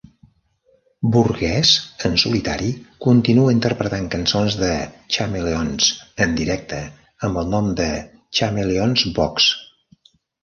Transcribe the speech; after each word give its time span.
Burgess, 1.15 1.73
en 2.07 2.15
solitari, 2.21 2.69
continua 3.05 3.51
interpretant 3.55 4.07
cançons 4.15 4.57
de 4.61 4.71
Chameleons 5.17 5.91
en 6.27 6.33
directe 6.41 6.79
amb 7.29 7.41
el 7.43 7.51
nom 7.57 7.69
de 7.83 7.89
ChameleonsVox. 8.39 9.51